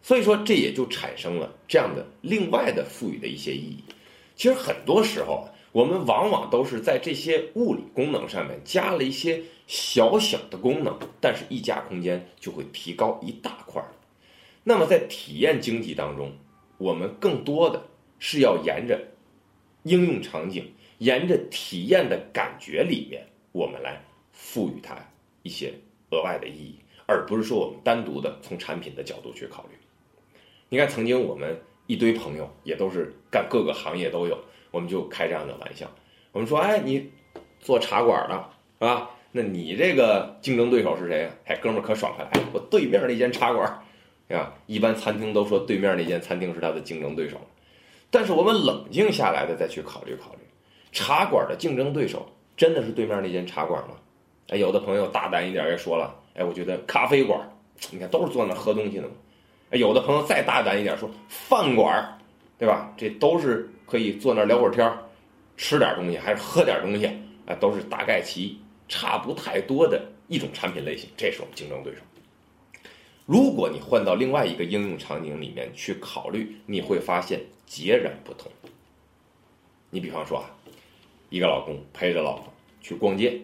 [0.00, 3.84] 所以说，这也就产生了这样的另外的赋予的一些意义。
[4.34, 13.84] 其实很多时候，我们往往都是在这些物理功能上面加了一些小小的功能，但是溢价空间就会提高一大块。
[14.64, 16.32] 那么在体验经济当中，
[16.82, 17.80] 我们更多的
[18.18, 19.00] 是要沿着
[19.84, 20.68] 应用场景，
[20.98, 24.96] 沿着体验的感觉里面，我们来赋予它
[25.44, 25.72] 一些
[26.10, 26.74] 额外的意义，
[27.06, 29.78] 而不是说我们单独的从产品的角度去考虑。
[30.68, 34.36] 你看，曾经我们一堆朋友也都是干各个行业都有，
[34.72, 35.88] 我们就开这样的玩笑。
[36.32, 37.08] 我们说，哎，你
[37.60, 38.34] 做茶馆的，
[38.80, 39.08] 是吧？
[39.30, 41.30] 那你这个竞争对手是谁呀？
[41.46, 43.82] 哎，哥们儿可爽快了，我对面那间茶馆，
[44.36, 44.52] 啊？
[44.66, 47.40] 一般餐厅都说对面那间餐厅是他的竞争对手，
[48.10, 50.38] 但是我们冷静下来的再去考虑考虑，
[50.92, 53.94] 茶馆的竞争对手真的是对面那间茶馆吗？
[54.48, 57.40] 哎，有的朋友大胆一点也说了，哎，我觉得咖啡馆，
[57.90, 59.14] 你看都是坐那喝东西的嘛。
[59.70, 62.18] 有的朋友再大胆一点说饭馆，
[62.58, 62.92] 对吧？
[62.96, 64.98] 这都是可以坐那聊会儿天儿，
[65.56, 67.06] 吃点东西还是喝点东西，
[67.46, 71.08] 啊，都是大概其差不太多的一种产品类型。
[71.16, 72.00] 这是我们竞争对手。
[73.26, 78.50] 如果你换到另外一个应用场景里面去考虑，你会发现截然不同。
[79.90, 80.50] 你比方说啊，
[81.30, 83.40] 一个老公陪着老婆去逛街。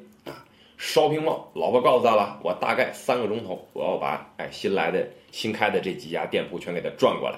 [0.81, 7.37] shopping mall，老婆告诉他了，我大概三个钟头，我要把哎新来的、新开的这几家店铺全给他转过来。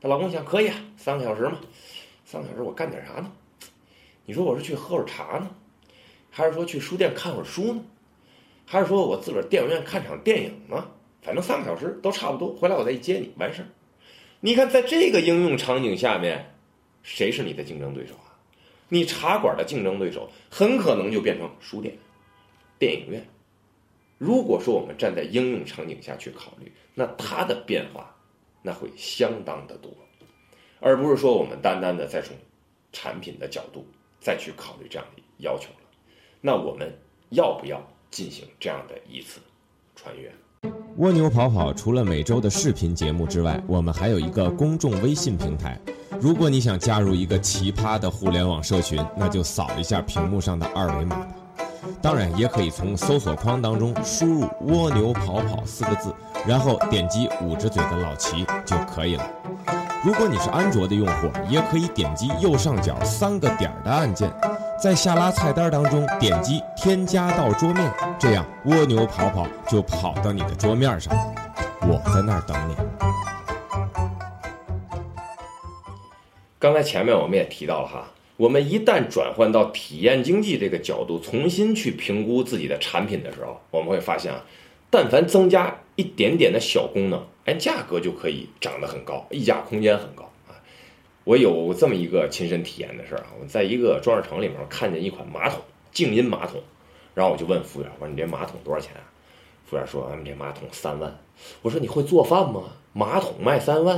[0.00, 1.58] 她老公想，可以啊，三个小时嘛，
[2.24, 3.30] 三个小时我干点啥呢？
[4.24, 5.50] 你说我是去喝会儿茶呢，
[6.30, 7.84] 还是说去书店看会儿书呢，
[8.64, 10.88] 还是说我自个儿电影院看场电影呢？
[11.26, 13.66] 反正三个小时都差不多，回来我再接你，完事儿。
[14.38, 16.54] 你看，在这个应用场景下面，
[17.02, 18.38] 谁是你的竞争对手啊？
[18.88, 21.98] 你茶馆的竞争对手很可能就变成书店。
[22.78, 23.26] 电影院，
[24.18, 28.14] 如果说我们站在应用场景下去考虑，那它的变化
[28.62, 29.90] 那会相当的多，
[30.78, 32.36] 而不是说我们单单的再从
[32.92, 33.84] 产品的角度
[34.20, 35.88] 再去考虑这样的要求了。
[36.40, 36.96] 那我们
[37.30, 39.40] 要不要进行这样的一次
[39.96, 40.32] 穿越？
[40.96, 45.78] 蜗牛跑跑除了每周的视频节目之外，我们还有一个公众微信平台。
[46.18, 51.26] 如果你想加入一个奇葩的互联网社群，那就扫一下屏幕上的二维码吧。
[52.00, 56.12] 当然，也可以从搜索框当中输入“蜗牛跑跑”四个字，
[56.46, 59.30] 然后点击捂着嘴的老齐就可以了。
[60.02, 64.32] 如果你是安卓的用户，也可以点击右上角三个点儿的按键，
[64.78, 71.34] 在下拉菜单当中点击“添加到桌面”，这样蜗牛跑跑就跑到你的桌面上了。
[71.80, 72.74] 我在那儿等你。
[76.58, 78.06] 刚才前面我们也提到了哈。
[78.36, 84.44] 我们一旦转换到体验经济这个角度，重新去评估自己的产品的时候，我们会发现啊，
[84.90, 90.30] 但凡增加一点点的小功能，哎，价格就可以涨得很高，溢价空间很高。
[91.26, 95.60] 我有这么一个亲身体验的事儿啊，我在一个装饰城里面看见一款马桶，
[95.90, 96.62] 静音马桶，
[97.16, 99.02] 然后我就问服务员，我说你这马桶多少钱啊？
[99.64, 101.18] 服务员说，俺们这马桶三万。
[101.62, 102.76] 我说你会做饭吗？
[102.92, 103.96] 马桶卖三万？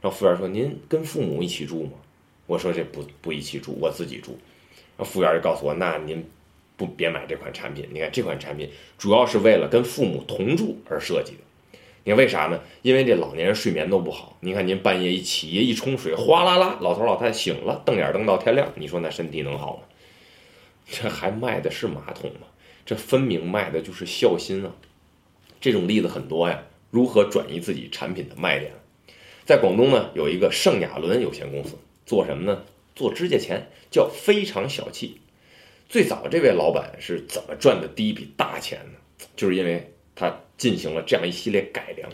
[0.00, 1.90] 然后服务员说，您跟父母一起住吗？
[2.46, 4.38] 我说这不不一起住，我自己住。
[4.98, 6.24] 服务员就告诉我，那您
[6.76, 7.88] 不别买这款产品。
[7.92, 11.38] 你看这款产品主要是为了跟父母同住而设计的。
[12.04, 12.60] 你看为啥呢？
[12.82, 14.36] 因为这老年人睡眠都不好。
[14.40, 19.82] 您看您半夜一起夜一冲水，哗啦啦，老头老太太醒了，瞪眼瞪到天亮，你说那身体能好吗？
[20.90, 22.46] 这还卖的是马桶吗？
[22.86, 24.72] 这分明卖的就是孝心啊！
[25.60, 26.62] 这种例子很多呀。
[26.90, 28.72] 如何转移自己产品的卖点？
[29.44, 32.64] 在广东呢，有一个圣雅伦有限公司，做什么呢？
[32.96, 35.20] 做指甲钳，叫非常小气。
[35.88, 39.26] 最早这位老板是怎么赚的第一笔大钱呢？
[39.36, 42.06] 就是因为他进行了这样一系列改良。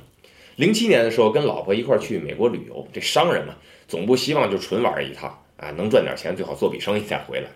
[0.54, 3.56] 零七年的时候，跟老婆一块去美国旅游，这商人嘛，
[3.88, 7.48] 总不希望就纯玩一趟啊，能赚点钱最好做笔生意再回来。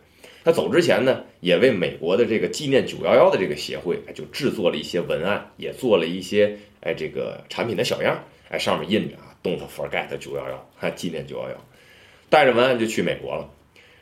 [0.42, 11.57] 他走之前呢，也为美国的这个纪念九幺幺的这个协会，就制作了一些文案，也做了一些哎这个产品的小样，哎上面印着啊，Don't forget 九幺幺，哈纪念九幺幺，
[12.29, 13.48] 带着文案就去美国了，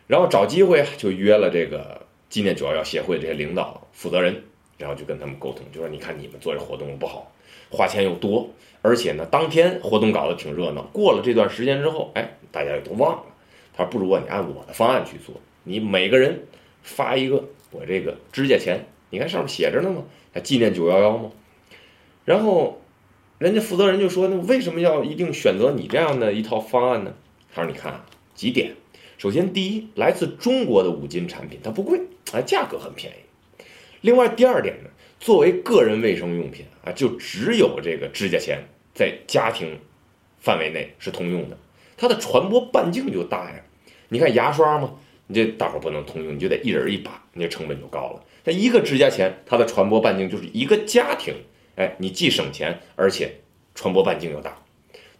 [0.06, 4.42] 然后找机会就约了这个纪念九幺幺协会这些领导负责人，
[4.78, 7.30] 然后就跟他们沟通，就说你看你们做这活动不好，
[7.70, 8.48] 花钱又多，
[8.80, 13.24] 而且呢当天活动搞得挺热闹，过了这段时间之后，哎大家也都忘了，
[13.74, 15.34] 他说不如你按我的方案去做。
[15.64, 16.46] 你每个人
[16.82, 20.04] 发一个我这个指甲钳，你看上面写着呢吗？
[20.32, 21.30] 还纪念九幺幺吗？
[22.24, 22.80] 然后
[23.38, 27.14] 人家负责人就说：“那为什么要一定选择你这样的一套方案呢？”
[27.54, 28.02] 他说：“你看
[28.34, 28.74] 几点，
[29.16, 32.00] 首先第一，来自中国的五金产品它不贵
[32.32, 33.27] 啊，价格很便宜。
[34.00, 38.58] 另外第二点呢，作为个人卫生用品啊，就只有这个指甲钳
[38.94, 39.78] 在家庭
[40.38, 41.58] 范围内是通用的，
[41.96, 43.60] 它的传播半径就大呀。
[44.08, 44.94] 你看牙刷嘛。”
[45.30, 48.24] 你这大伙不能通用，你就得一人一把，你这成本就高了。
[48.44, 51.34] 那一个指甲钳，它的传播半径就是一个家庭，
[51.76, 53.34] 哎，你既省钱，而且
[53.74, 54.56] 传播半径又大。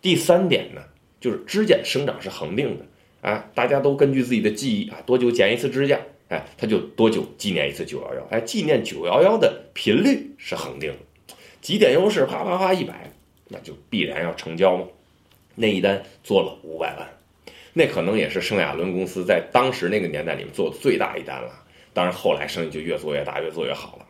[0.01, 0.81] 第三点呢，
[1.21, 2.87] 就是指甲生长是恒定的，
[3.21, 13.11] 哎，大家都根据自己的记忆啊，多久剪一次指甲，哎，他就多久纪念一次九幺幺，哎，纪念九幺幺的频率是恒定的，几点优势，啪啪啪一百，
[13.49, 14.87] 那就必然要成交嘛。
[15.55, 17.09] 那一单做了五百万。
[17.73, 21.51] 那可能也是圣亚伦公司在当时那个年代里面做的最大一单了。
[21.95, 24.07] 当然后来生意就越做越大，越做越好了。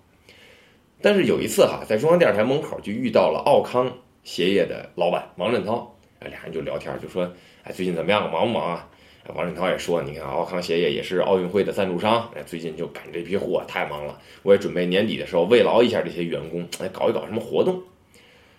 [1.01, 3.93] 但是有一次哈，在中央电视台门口就遇到了奥康
[4.25, 8.31] 鞋业的老板王振涛，哎，俩人就聊天，就说：“哎，最近怎么样？
[8.31, 8.89] 忙不忙啊？”
[9.35, 14.19] 王振涛也说：“你看，奥康鞋业也是奥运会的赞助商，哎，最近就赶这批货，太忙了。
[14.43, 17.83] 我也准备年底的时候慰劳一下这些员工，哎，搞一搞什么活动。”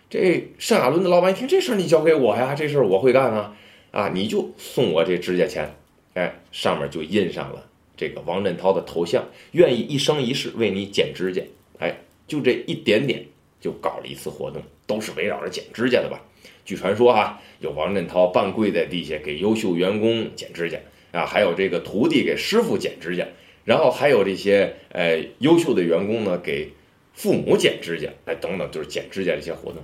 [0.10, 3.56] 这圣亚伦的老板一听这事儿，你交给我呀，这事儿我会干啊。
[3.92, 5.76] 啊，你就送我这指甲钳，
[6.14, 7.66] 哎，上面就印上了
[7.98, 11.42] 这个王振涛的头像，愿意一生一世为你剪指甲，
[11.80, 13.26] 哎，就这一点点
[13.60, 16.22] 就搞了一次活动，都是围绕着剪指甲的吧？
[16.70, 20.78] 据传说哈，有王振涛半跪在地下给优秀员工剪指甲
[21.12, 23.26] 啊，还有这个徒弟给师傅剪指甲，
[23.66, 26.72] 然后还有这些呃优秀的员工呢给
[27.14, 29.82] 父母剪指甲，哎，等等，就是剪指甲这些活动，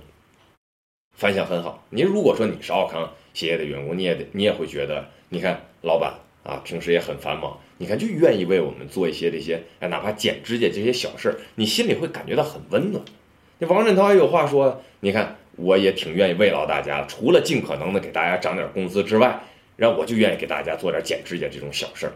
[1.16, 1.84] 反响很好。
[1.90, 3.12] 您如果说你是奥康。
[3.34, 13.04] 企业的员工，你也得，你也会觉得，你看老板啊，平时也很繁忙，你看就愿意为我们做一些这些，哎，哪怕剪指甲这些小事儿，你心里会感觉到很温暖。
[13.58, 19.40] 那王振涛也有话说，你看我也挺愿意慰劳大家，除了尽可能的给大家涨点工资之外，
[19.76, 22.12] 然后我就愿意给大家做点剪指甲这种小事儿。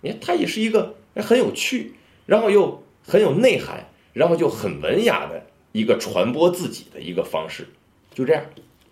[0.00, 1.94] 你看他也是一个很有趣，
[2.26, 7.66] 然后又很有内涵，然后就很文雅的一个传播自己的一个方式，
[8.14, 8.42] 就这样。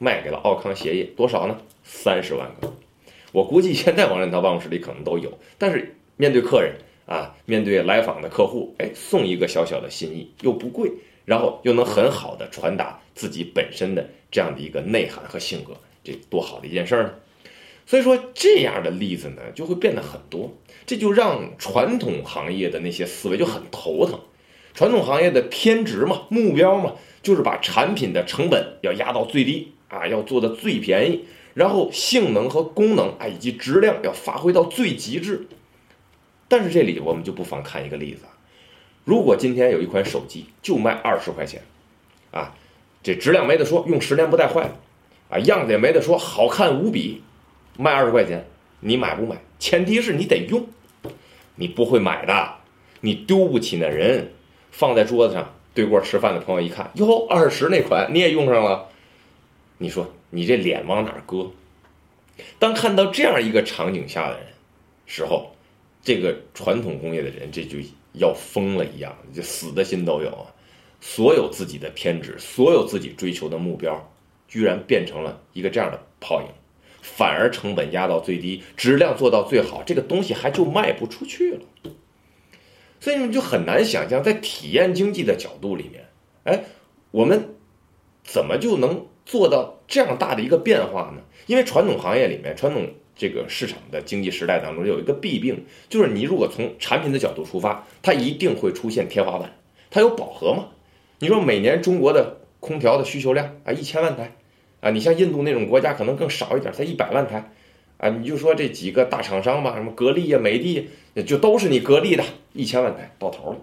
[0.02, 1.58] 卖给了奥康鞋业多少呢？
[1.84, 2.72] 三十万个。
[3.32, 5.38] 我估计现在王振涛办公室里可能都有。
[5.58, 6.72] 但是面对客人
[7.04, 10.90] 啊，面对来访的客户，哎，送一个小小的心意又不贵，
[11.30, 17.14] 然后又能很好的传达自己本身的这样的一个内涵和性格，这多好的一件事儿呢！
[17.86, 20.52] 所以说这样的例子呢，就会变得很多，
[20.84, 24.18] 这就让传统行业的那些思维就很头疼。
[24.74, 29.74] 传统行业的偏执嘛，目标嘛，就是把产品的成本要压到最低。
[29.86, 35.46] 啊，要做的最便宜，然后性能和功能啊，以及质量要发挥到最极致。
[36.48, 38.34] 但是这里我们就不妨看一个例子啊，
[39.10, 41.60] 如果今天有一款手机就卖二十块钱，
[42.30, 42.54] 啊，
[43.02, 44.76] 这质量没得说，用十年不带坏的，
[45.30, 47.20] 啊，样子也没得说，好看无比，
[47.76, 48.46] 卖二十块钱，
[48.78, 49.36] 你买不买？
[49.58, 50.64] 前提是你得用，
[51.56, 52.54] 你不会买的，
[53.00, 54.30] 你丢不起那人，
[54.70, 58.86] 放在桌子上，对过吃饭的朋友一看，哟，二十那款你也用上了。
[59.78, 61.50] 你说你这脸往哪搁？
[62.60, 64.46] 当看到这样一个场景下的人
[65.04, 65.56] 时候，
[66.00, 67.76] 这个传统工业的人这就
[68.12, 70.54] 要疯了一样，就死的心都有啊！
[71.00, 74.12] 所有自己的偏执，所有自己追求的目标，
[74.48, 76.48] 居然变成了一个这样的泡影，
[77.02, 81.92] 反而成本压到最低，质量做到最好，这个东西还就卖不出去了。
[83.00, 86.08] 所以你们就很难想象，在体验经济的角度里面，
[86.44, 86.64] 哎，
[87.10, 87.54] 我们。
[88.22, 91.22] 怎么就能做到这样大的一个变化呢？
[91.46, 92.86] 因为传统行业里面，传统
[93.20, 99.54] 这个市场的经济时代当中有一个弊病，就是你如果从产品的角度出发，它一定会出现天花板，
[99.90, 100.68] 它有饱和嘛？
[101.18, 104.34] 你说每年中国的空调的需求量啊，一千万台，
[104.80, 107.52] 啊，你像印度那种国家可能更少一点，才一百万台，
[107.98, 113.58] 啊，你就说这几个大厂商吧，什么格力呀、美的，就都是你格力的，一千万台到头了。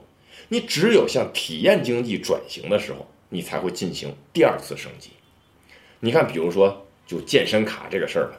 [0.50, 5.10] 你只有向体验经济转型的时候，你才会进行第二次升级。
[6.02, 8.38] 你看，比如说就健身卡这个事儿吧，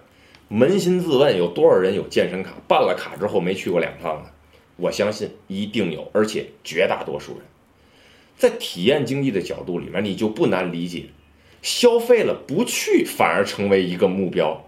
[0.50, 4.30] 扪心自问，有多少人有健身卡，办了卡之后没去过两趟呢？
[4.76, 7.42] 我相信一定有，而且绝大多数人。
[8.36, 11.06] 在体验经济的角度里面，你就不难理解，
[11.60, 14.64] 消费了不去反而成为一个目标，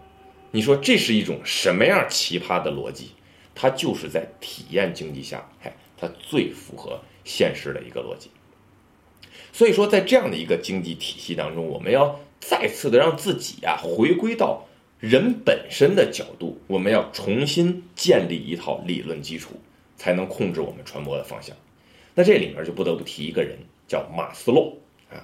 [0.50, 3.12] 你说这是一种什么样奇葩的逻辑？
[3.54, 8.30] 它就是在体验经济下，哎，它最符合现实的一个逻辑。
[9.52, 14.66] 所以说，在这样的一个经济体系当中，我们要再次的让自己啊回归到
[15.00, 19.58] 人本身的角度，我们要重新建立一套理论基础，
[19.96, 21.56] 才能控制我们传播的方向。
[22.14, 23.56] 那这里面就不得不提一个人，
[23.88, 24.76] 叫马斯洛
[25.10, 25.16] 啊。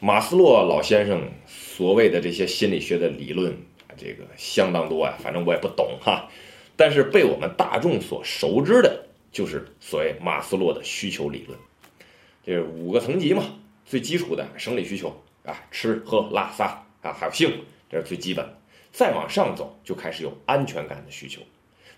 [0.00, 3.56] 马斯洛老先生所谓的这些心理学的理论，
[3.96, 6.28] 这个相当多啊，反正我也不懂哈。
[6.74, 11.56] 但是被我们大众所熟知的，就是所谓马斯洛的需求理论。
[12.44, 13.44] 这五个层级嘛，
[13.86, 17.52] 最基础的生理需求啊，吃喝拉撒啊，还有性，
[17.88, 18.58] 这是最基本的。
[18.94, 21.42] 再往上走，就开始有安全感的需求。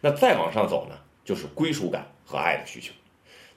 [0.00, 2.90] 那再往上走呢，就是归属感和爱的需求。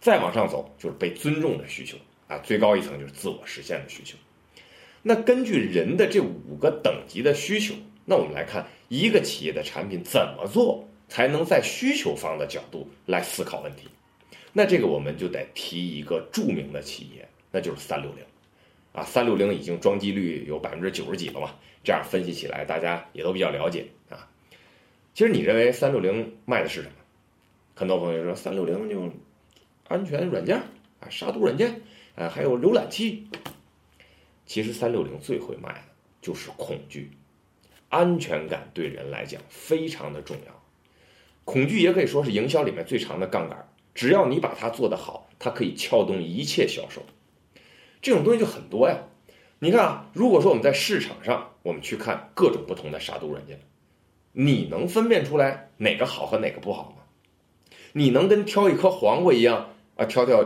[0.02, 1.98] 再往上走，就是被尊重的需求
[2.28, 2.38] 啊。
[2.40, 4.18] 最高一层就是自我实现的需求。
[5.04, 13.88] 那根据人的这五个等级的需求，那我们来看一个企业的产品怎么做才能在需求方的角度来思考问题。
[14.52, 18.26] 那这个我们就得提一个著名的企业，那就是三六零，
[19.00, 24.28] 啊，三六零已经装机率有百分之九十几了嘛，这样分析起来大家也都比较了解啊。
[25.14, 26.96] 其实你认为三六零卖的是什么？
[27.76, 29.10] 很多朋友说三六零就
[29.88, 30.58] 安全软件
[31.00, 31.82] 啊，杀毒软件
[32.16, 33.26] 啊，还有浏览器。
[34.46, 35.82] 其实三六零最会卖的
[36.22, 37.10] 就是恐惧，
[37.88, 40.64] 安全感对人来讲非常的重要，
[41.46, 43.66] 恐惧也可以说是营销里面最长的杠杆。
[43.96, 47.02] 只要你把它做得好，它可以撬动一切销售。
[48.02, 48.98] 这种东西就很多呀。
[49.60, 53.60] 你看啊，如果说我们在市场上，我们去看各种不同的杀毒软件，
[54.32, 57.04] 你能分辨出来哪个好和哪个不好吗？
[57.94, 60.46] 你能跟挑一颗黄瓜一样啊，挑挑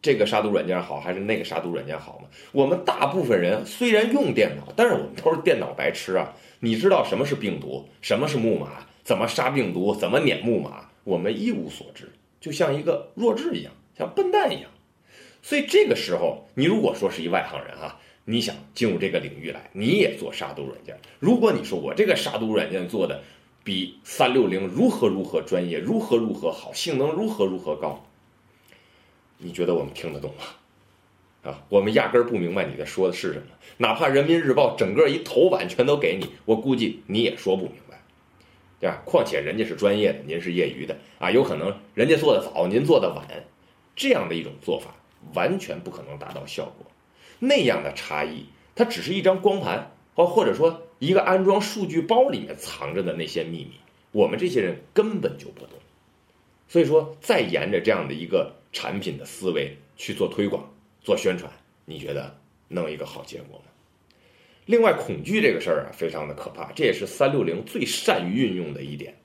[0.00, 2.28] 这个杀毒软件好还是那个杀毒软件好吗？
[2.52, 6.34] 我们大部分人虽然用电脑，但是我们都是电脑白痴啊。
[6.60, 12.12] 你知道什么是病毒，什么是木马，怎么杀病毒，怎么撵木马，我们一无所知。
[12.40, 14.70] 就像一个弱智一样，像笨蛋一样，
[15.42, 20.96] 所以这个时候，你如果说是一外行人哈，你想进入这个领域来，你也做杀毒软件。
[21.18, 23.22] 如果你说我这个杀毒软件做的
[23.64, 28.06] 比三六零如何如何专业，如何如何好，性能如何如何高，
[29.38, 31.50] 你觉得我们听得懂吗？
[31.50, 33.46] 啊，我们压根儿不明白你在说的是什么。
[33.78, 38.00] 哪怕人民日报整个一头版全都给你，我估计你也说不明白。
[38.78, 39.02] 对吧？
[39.04, 43.26] 况且人家是专业的，您是业余的啊，有可能人家做的早，您做的晚，
[43.96, 44.94] 这样的一种做法
[45.34, 46.86] 完全不可能达到效果。
[47.38, 53.72] 那样的差异，它只是一张光盘，或或者说一个安装数据包里面藏着的那些秘密，
[54.12, 55.78] 我们这些人根本就不懂。
[56.68, 61.52] 所以说，再沿着这样的一个产品的思维去做推广、做宣传，
[61.84, 63.64] 你觉得能有一个好结果吗？
[64.64, 69.16] 另外，恐惧这个事儿啊，非常的可怕，这也是三六零最善于运用的一点。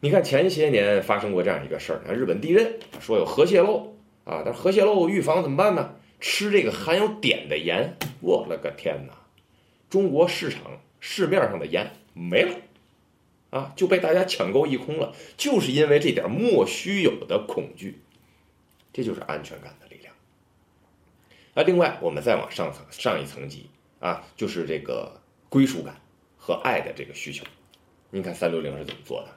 [0.00, 5.96] 你看前些年发生过这样一个事儿，日本地震说有核泄漏啊，但是核泄漏预防怎么办呢？
[6.20, 9.14] 吃这个含有碘的盐，我了个天哪！
[9.90, 12.56] 中国市场市面上的盐没了
[13.50, 18.00] 啊，就被大家抢购一空了，就是因为这点莫须有的恐惧，
[18.92, 20.14] 这就是安全感的力量。
[21.54, 23.68] 啊，另外我们再往上层上一层级。
[24.00, 26.00] 啊，就是这个归属感
[26.36, 27.44] 和爱的这个需求。
[28.10, 29.28] 你看三六零是怎么做的？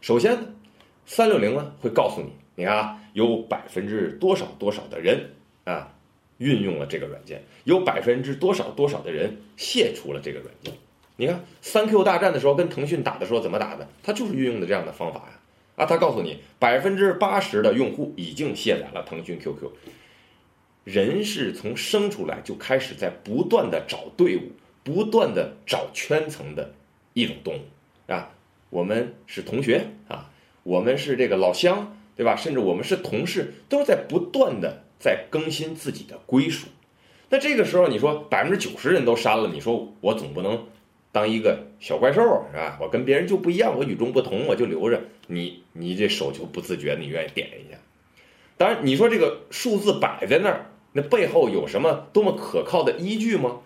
[0.00, 0.56] 首先，
[1.04, 5.30] 三六零呢会告诉你，你看啊，有百分之多少多少的人
[5.64, 5.94] 啊
[6.38, 10.74] 运用了这个软件，有百分之多少多少的人卸除了这个软件。
[11.16, 13.88] 你看三 Q 大战的时候跟腾讯打的时候怎么打的？
[14.02, 15.40] 他就是运用的这样的方法呀。
[15.76, 19.70] 啊，他告诉你，百分之八十的用户已经卸载了腾讯 QQ。
[20.84, 24.52] 人是从生出来就开始在不断的找队伍，
[24.82, 26.72] 不断的找圈层的
[27.12, 28.30] 一种动物啊。
[28.70, 30.30] 我们是同学啊，
[30.62, 32.34] 我们是这个老乡，对吧？
[32.34, 36.66] 甚至我们是同事，都是在不断的在更新自己的归属。
[37.28, 40.66] 那这个时候你说百分之九十人都删了，你说我总不能
[41.12, 42.78] 当一个小怪兽是吧？
[42.80, 47.78] 我跟别人就不一样，我与众不同，我就留着你，你这手就不自觉，你愿意点一下。
[48.56, 53.58] 当然，你说这个数字摆在那儿，那背后有什么多么可靠的依据吗？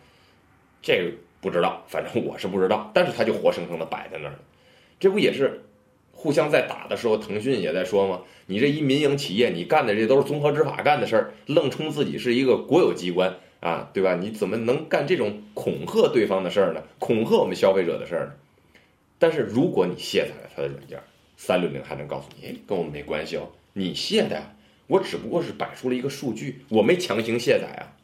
[0.83, 2.91] 这个不知道，反正我是不知道。
[2.93, 4.39] 但是它就活生生的摆在那儿了，
[4.99, 5.63] 这不也是？
[6.21, 14.17] 互相在打的时候，腾讯也在说嘛：“你这一民营企业，你干的这都是综合执法干的事儿，愣称自己是一个国有机关啊，对吧？
[14.17, 16.83] 你怎么能干这种恐吓对方的事儿呢？
[16.99, 18.33] 恐吓我们消费者的事儿呢？”
[19.19, 21.01] 但是如果你卸载了他的软件，
[21.39, 24.55] 三六零还能告诉你：“哎，跟我们没关系哦，你卸的呀，
[24.89, 27.97] 我只不过是摆出了一个数据，我没强行卸载啊。”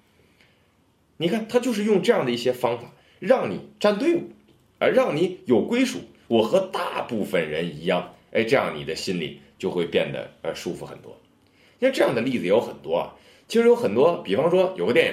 [1.21, 4.31] 你看，他就是用这样的一些方法，让你站队伍，
[4.79, 5.99] 而让你有归属。
[6.29, 11.16] 我和大部分人一样，哎，这样你的心里就会变得呃舒服很多。
[11.79, 13.14] 因为这样的例子有很多啊，
[13.47, 15.12] 其实有很多，比方说有个电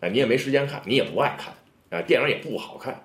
[0.00, 1.54] 啊，你也没时间看，你也不爱看，
[1.90, 3.04] 啊，电影也不好看，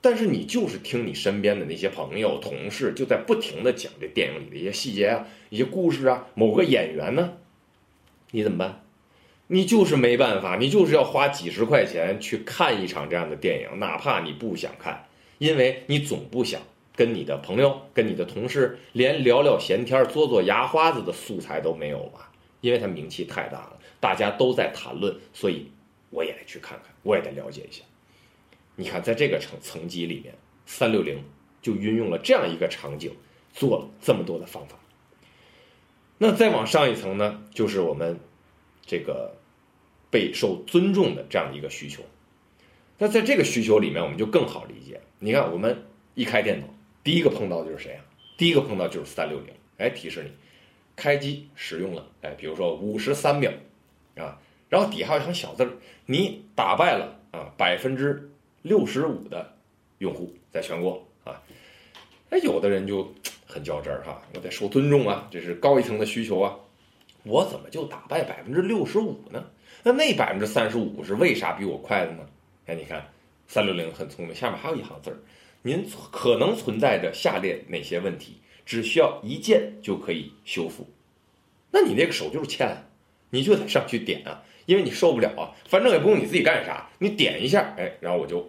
[0.00, 7.32] 但是你就是听你身边的那些朋友、同事就在不停的讲这电影里的一些细节啊、一些故事啊、某个演员呢，
[8.30, 8.82] 你怎么办？
[9.46, 15.06] 你就是没办法，你就是要花几十块钱去看一场这样的电影，哪怕你不想看，
[15.38, 16.60] 因为你总不想。
[16.96, 22.30] 跟你的朋友、跟你的同事，连聊聊闲天、做做牙花子的素材都没有吧？
[22.60, 25.70] 因为他名气太大了，大家都在谈论，所以
[26.10, 27.82] 我也得去看看，我也得了解一下。
[28.76, 30.34] 你看，在这个层层级里面，
[30.66, 31.22] 三六零
[31.60, 33.14] 就运用了这样一个场景，
[33.52, 34.78] 做了这么多的方法。
[36.18, 38.18] 那再往上一层呢，就是我们
[38.86, 39.36] 这个
[40.10, 42.02] 备受尊重的这样的一个需求。
[42.98, 45.00] 那在这个需求里面，我们就更好理解。
[45.18, 45.84] 你看，我们
[46.14, 46.73] 一开电脑。
[47.04, 48.02] 第一个碰到就是谁啊？
[48.36, 50.32] 第一个碰到就是三六零，哎，提示你，
[50.96, 53.52] 开机使用了，哎，比如说五十三秒，
[54.16, 54.40] 啊，
[54.70, 55.70] 然后底下有一行小字儿，
[56.06, 58.30] 你打败了啊百分之
[58.62, 59.54] 六十五的
[59.98, 61.40] 用户在全国啊，
[62.30, 63.12] 哎，有的人就
[63.46, 66.56] 很较真儿哈，我得受尊重啊，这是高一层的需求啊，
[67.22, 69.44] 我怎么就打败百分之六十五呢？
[69.82, 72.26] 那那百分之三十五是为啥比我快的呢？
[72.66, 73.06] 哎，你看
[73.46, 75.18] 三六零很聪明，下面还有一行字儿。
[75.66, 78.34] 您可能存在着下列哪些问题？
[78.66, 80.86] 只需要一键就可以修复。
[81.70, 82.84] 那你那个手就是欠，
[83.30, 85.56] 你就得上去点啊，因为你受不了啊。
[85.66, 88.46] 反正也不用你自己干啥，你点一下，哎，然后我就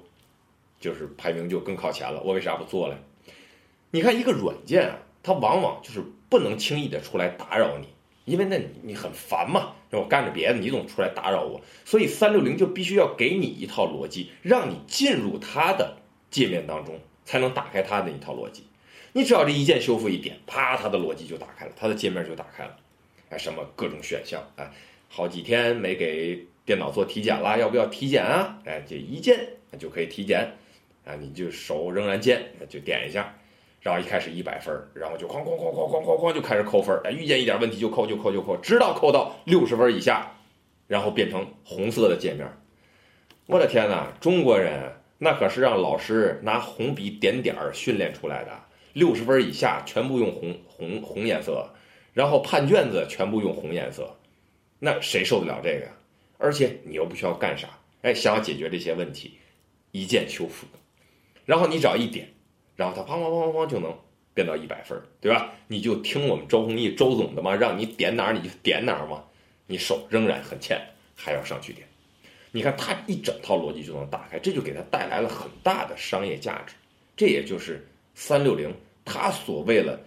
[0.78, 2.22] 就是排名就更靠前了。
[2.22, 2.98] 我为啥不做嘞？
[3.92, 7.88] 你看一个软件啊，它往往就是不能轻易的出来打扰你，
[8.26, 11.62] 因为那你你很烦嘛，让我干着别的，你总出来打扰我。
[11.86, 15.98] 所以三六零就必须要给你一套逻辑，让你进入它的。
[16.36, 18.66] 界面当中才能打开它的一套逻辑，
[19.14, 22.76] 你只要这一键修复一点，啪，它的逻辑就打开了，它的界面就打开了，
[23.30, 24.70] 哎，什么各种选项，哎，
[25.08, 28.60] 好几天没给电脑做体检了，要不要体检啊？
[28.66, 29.48] 哎，这一键
[29.80, 30.52] 就可以体检，
[31.06, 33.34] 啊，你就手仍然键就点一下，
[33.80, 40.34] 然后一开始一百分，然后就哐哐哐哐哐哐哐就开始扣分，哎，遇见一点问题就扣就扣就扣，直到扣到六十分以下，
[40.88, 42.46] 然后变成红色的界面。
[43.48, 44.92] 我的天哪，中国人！
[45.18, 48.52] 那可是让老师拿红笔点点儿训练出来的，
[48.94, 51.70] 六十分以下全部用红红红颜色，
[52.14, 54.16] 然后判卷子全部用红颜色，
[54.80, 55.92] 那谁受得了这个呀？
[56.38, 57.70] 而且你又不需要干啥，
[58.02, 59.40] 哎，想要解决这些问题，
[59.92, 60.68] 一键修复，
[61.46, 62.28] 然后你只要一点，
[62.76, 63.98] 然后它砰砰砰砰砰就能
[64.34, 65.54] 变到一百分，对吧？
[65.68, 69.24] 你就听我们周鸿祎周总的嘛，让你点哪儿你就点哪儿嘛，
[69.66, 70.78] 你手仍然很欠，
[71.16, 71.88] 还要上去点。
[72.56, 76.74] 你看，它一整套逻辑就能打开，这就给它带来了很大的商业价值。
[77.18, 80.00] 这也就是三六零它所为了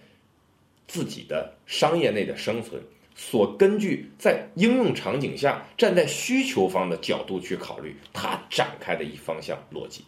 [0.87, 2.81] 自己的商业内的生存，
[3.15, 10.03] 所根据在应用场景下站在需求方的角度去考虑，它展开的一方向逻辑。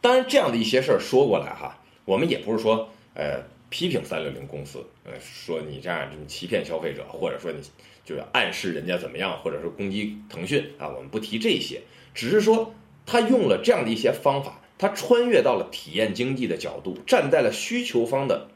[0.00, 7.60] 当然，这样的一些事儿说过来哈，我们也不是说呃批评三六零公司，呃说你这样这么欺骗消费者，或者说你。
[8.08, 11.82] 就是暗示人家怎么样，或者是攻击腾讯啊，我们不提这些，
[12.14, 12.72] 只是说
[13.04, 18.48] 他用了这样的一些方法，他穿越到了体验经济的角度，站在了需求方的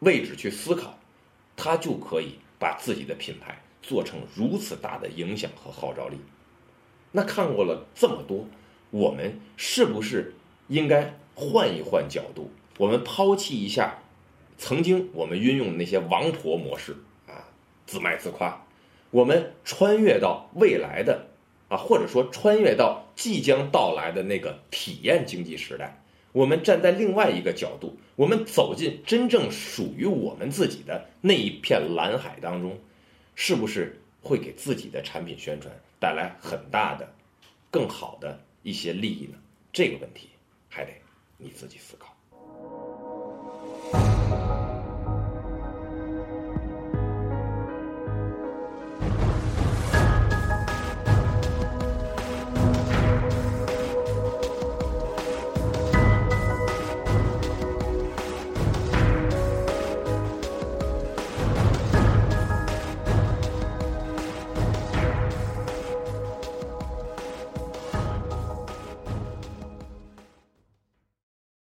[0.00, 0.98] 位置去思考，
[1.54, 6.16] 他就可以把自己的品牌做成如此大的影响和号召力。
[7.12, 8.48] 那看过了这么多，
[8.90, 10.34] 我们是不是
[10.66, 12.50] 应该换一换角度？
[12.76, 14.00] 我们抛弃一下
[14.58, 16.96] 曾经我们运用的那些王婆模式
[17.28, 17.46] 啊，
[17.86, 18.65] 自卖自夸。
[19.10, 21.26] 我们穿越到未来的
[21.68, 26.02] 啊或者说穿越到即将到来的那个体验经济时代。
[26.32, 32.78] 我们站在另外一个角度我们走进真正属于我们自己的那一片蓝海当中
[33.34, 37.10] 是不是会给自己的产品宣传带来很大的
[37.70, 39.38] 更好的一些利益呢？
[39.72, 40.28] 这个问题
[40.68, 40.90] 还得
[41.38, 42.14] 你自己思考。